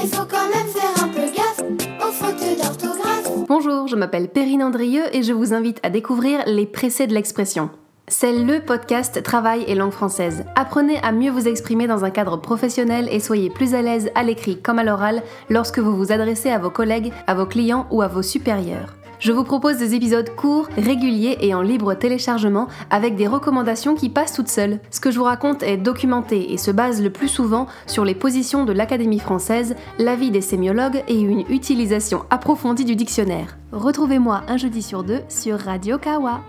[0.00, 1.60] Mais faut quand même faire un peu gaffe
[2.06, 3.46] aux fautes d'orthographe.
[3.48, 7.70] Bonjour, je m'appelle Perrine Andrieux et je vous invite à découvrir les pressés de l'expression.
[8.06, 10.44] C'est le podcast Travail et langue française.
[10.54, 14.22] Apprenez à mieux vous exprimer dans un cadre professionnel et soyez plus à l'aise à
[14.22, 18.00] l'écrit comme à l'oral lorsque vous vous adressez à vos collègues, à vos clients ou
[18.00, 18.97] à vos supérieurs.
[19.20, 24.10] Je vous propose des épisodes courts, réguliers et en libre téléchargement avec des recommandations qui
[24.10, 24.78] passent toutes seules.
[24.90, 28.14] Ce que je vous raconte est documenté et se base le plus souvent sur les
[28.14, 33.58] positions de l'Académie française, l'avis des sémiologues et une utilisation approfondie du dictionnaire.
[33.72, 36.40] Retrouvez-moi un jeudi sur deux sur Radio Kawa.